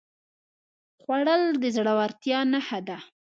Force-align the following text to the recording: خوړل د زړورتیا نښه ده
خوړل 1.01 1.43
د 1.61 1.63
زړورتیا 1.75 2.39
نښه 2.51 2.79
ده 2.87 2.97